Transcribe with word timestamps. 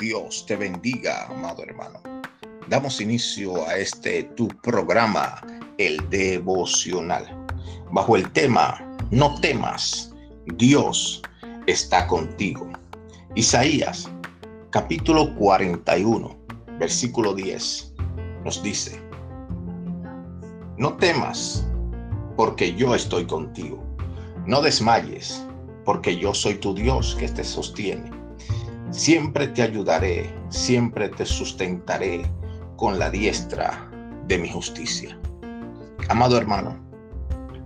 Dios 0.00 0.46
te 0.46 0.56
bendiga, 0.56 1.26
amado 1.26 1.62
hermano. 1.62 2.00
Damos 2.68 3.02
inicio 3.02 3.68
a 3.68 3.76
este 3.76 4.24
tu 4.34 4.48
programa, 4.48 5.42
el 5.76 5.98
devocional, 6.08 7.26
bajo 7.90 8.16
el 8.16 8.30
tema, 8.32 8.80
no 9.10 9.38
temas, 9.40 10.14
Dios 10.56 11.20
está 11.66 12.06
contigo. 12.06 12.66
Isaías 13.34 14.10
capítulo 14.70 15.34
41, 15.34 16.34
versículo 16.78 17.34
10, 17.34 17.94
nos 18.44 18.62
dice, 18.62 18.98
no 20.78 20.96
temas, 20.96 21.68
porque 22.36 22.74
yo 22.74 22.94
estoy 22.94 23.26
contigo. 23.26 23.84
No 24.46 24.62
desmayes, 24.62 25.46
porque 25.84 26.16
yo 26.16 26.32
soy 26.32 26.54
tu 26.54 26.72
Dios 26.72 27.14
que 27.16 27.28
te 27.28 27.44
sostiene. 27.44 28.19
Siempre 28.90 29.46
te 29.46 29.62
ayudaré, 29.62 30.34
siempre 30.48 31.08
te 31.10 31.24
sustentaré 31.24 32.28
con 32.76 32.98
la 32.98 33.08
diestra 33.08 33.88
de 34.26 34.36
mi 34.36 34.50
justicia. 34.50 35.16
Amado 36.08 36.36
hermano, 36.36 36.76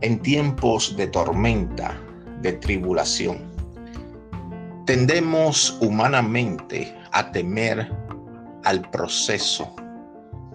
en 0.03 0.21
tiempos 0.21 0.95
de 0.99 1.07
tormenta, 1.07 1.99
de 2.43 2.53
tribulación, 2.53 3.39
tendemos 4.85 5.79
humanamente 5.81 6.95
a 7.13 7.33
temer 7.33 7.91
al 8.65 8.83
proceso, 8.91 9.75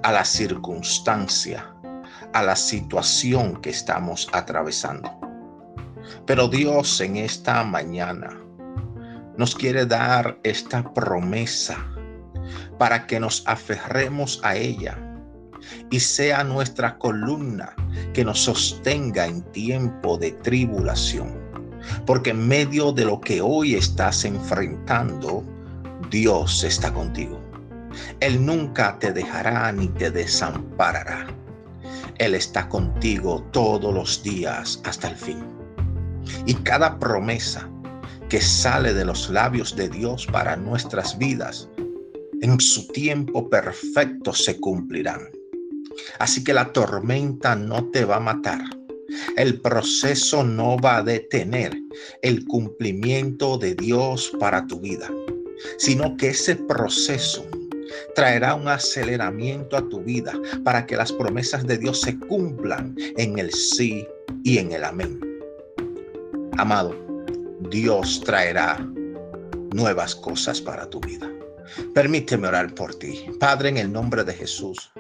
a 0.03 0.11
la 0.11 0.23
circunstancia, 0.23 1.73
a 2.33 2.43
la 2.43 2.55
situación 2.55 3.59
que 3.61 3.71
estamos 3.71 4.29
atravesando. 4.33 5.09
Pero 6.27 6.47
Dios 6.47 7.01
en 7.01 7.17
esta 7.17 7.63
mañana 7.63 8.39
nos 9.39 9.55
quiere 9.55 9.86
dar 9.86 10.38
esta 10.44 10.94
promesa 10.94 11.77
para 12.77 13.08
que 13.08 13.22
nos 13.22 13.41
aferremos 13.47 14.41
a 14.44 14.58
ella 14.58 14.97
y 15.89 16.02
sea 16.02 16.44
nuestra 16.44 16.97
columna 16.97 17.73
que 18.13 18.25
nos 18.25 18.41
sostenga 18.41 19.28
en 19.28 19.41
tiempo 19.53 20.17
de 20.17 20.33
tribulación. 20.44 21.39
Porque 22.05 22.31
en 22.31 22.50
medio 22.50 22.91
de 22.91 23.05
lo 23.05 23.22
que 23.22 23.39
hoy 23.39 23.75
estás 23.75 24.25
enfrentando, 24.25 25.45
Dios 26.09 26.66
está 26.66 26.94
contigo. 26.94 27.39
Él 28.19 28.45
nunca 28.45 29.00
te 29.00 29.13
dejará 29.13 29.72
ni 29.72 29.88
te 29.88 30.11
desamparará. 30.11 31.28
Él 32.17 32.35
está 32.35 32.67
contigo 32.67 33.41
todos 33.53 33.94
los 33.94 34.22
días 34.22 34.81
hasta 34.83 35.08
el 35.08 35.16
fin. 35.16 35.45
Y 36.45 36.56
cada 36.56 37.00
promesa 37.00 37.69
que 38.30 38.39
sale 38.39 38.94
de 38.94 39.05
los 39.05 39.30
labios 39.30 39.75
de 39.75 39.89
Dios 39.89 40.27
para 40.27 40.55
nuestras 40.55 41.17
vidas, 41.17 41.67
en 42.41 42.59
su 42.59 42.88
tiempo 42.89 43.49
perfecto 43.49 44.33
se 44.33 44.59
cumplirán. 44.59 45.30
Así 46.19 46.44
que 46.44 46.53
la 46.53 46.72
tormenta 46.72 47.55
no 47.55 47.89
te 47.89 48.05
va 48.05 48.17
a 48.17 48.22
matar. 48.22 48.61
El 49.35 49.59
proceso 49.59 50.44
no 50.44 50.77
va 50.77 50.97
a 50.97 51.03
detener 51.03 51.75
el 52.22 52.45
cumplimiento 52.45 53.57
de 53.57 53.73
Dios 53.73 54.31
para 54.39 54.66
tu 54.67 54.80
vida, 54.80 55.09
sino 55.77 56.16
que 56.16 56.30
ese 56.30 56.55
proceso 56.55 57.45
traerá 58.13 58.53
un 58.53 58.67
aceleramiento 58.67 59.75
a 59.75 59.89
tu 59.89 60.02
vida 60.02 60.33
para 60.63 60.85
que 60.85 60.95
las 60.95 61.11
promesas 61.11 61.66
de 61.66 61.80
Dios 61.80 62.02
se 62.02 62.17
cumplan 62.19 62.95
en 63.17 63.39
el 63.39 63.52
sí 63.52 64.07
y 64.44 64.59
en 64.59 64.72
el 64.72 64.83
amén. 64.83 65.19
Amado, 66.57 67.08
Dios 67.69 68.21
traerá 68.21 68.77
nuevas 69.73 70.15
cosas 70.15 70.61
para 70.61 70.89
tu 70.89 70.99
vida. 71.02 71.29
Permíteme 71.93 72.47
orar 72.47 72.73
por 72.73 72.95
ti. 72.95 73.25
Padre, 73.39 73.69
en 73.69 73.77
el 73.77 73.91
nombre 73.91 74.23
de 74.23 74.34
Jesús, 74.34 74.91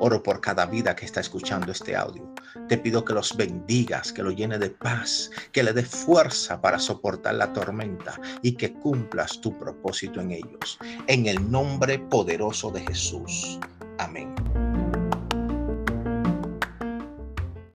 oro 0.00 0.22
por 0.22 0.40
cada 0.40 0.66
vida 0.66 0.94
que 0.94 1.06
está 1.06 1.20
escuchando 1.20 1.72
este 1.72 1.96
audio. 1.96 2.28
Te 2.68 2.76
pido 2.76 3.04
que 3.04 3.14
los 3.14 3.36
bendigas, 3.36 4.12
que 4.12 4.22
lo 4.22 4.30
llene 4.30 4.58
de 4.58 4.70
paz, 4.70 5.30
que 5.52 5.62
le 5.62 5.72
dé 5.72 5.82
fuerza 5.82 6.60
para 6.60 6.78
soportar 6.78 7.34
la 7.34 7.52
tormenta 7.52 8.20
y 8.42 8.52
que 8.52 8.72
cumplas 8.72 9.40
tu 9.40 9.56
propósito 9.56 10.20
en 10.20 10.32
ellos. 10.32 10.78
En 11.06 11.26
el 11.26 11.50
nombre 11.50 11.98
poderoso 11.98 12.70
de 12.70 12.80
Jesús. 12.80 13.58
Amén. 13.98 14.34